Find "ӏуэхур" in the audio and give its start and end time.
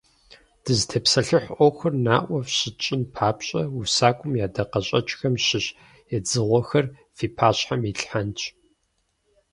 1.57-1.93